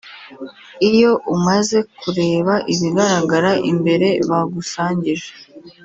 [0.89, 5.29] iyo umaze kureba ibigaragara imbere bagusangije